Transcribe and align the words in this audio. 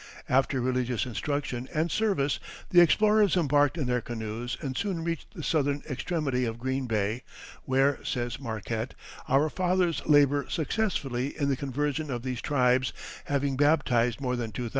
After 0.27 0.59
religious 0.59 1.05
instruction 1.05 1.69
and 1.75 1.91
service 1.91 2.39
the 2.71 2.81
explorers 2.81 3.37
embarked 3.37 3.77
in 3.77 3.85
their 3.85 4.01
canoes 4.01 4.57
and 4.59 4.75
soon 4.75 5.03
reached 5.03 5.35
the 5.35 5.43
southern 5.43 5.83
extremity 5.87 6.43
of 6.43 6.57
Green 6.57 6.87
Bay, 6.87 7.21
where, 7.65 8.03
says 8.03 8.39
Marquette, 8.39 8.95
"our 9.29 9.47
fathers 9.47 10.01
labor 10.07 10.47
successfully 10.49 11.37
in 11.39 11.49
the 11.49 11.55
conversion 11.55 12.09
of 12.09 12.23
these 12.23 12.41
tribes, 12.41 12.93
having 13.25 13.55
baptized 13.55 14.19
more 14.19 14.35
than 14.35 14.51
2,000." 14.51 14.69